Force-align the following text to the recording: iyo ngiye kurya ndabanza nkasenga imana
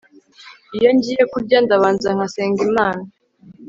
iyo 0.77 0.89
ngiye 0.95 1.23
kurya 1.31 1.57
ndabanza 1.65 2.07
nkasenga 2.15 2.59
imana 2.69 3.03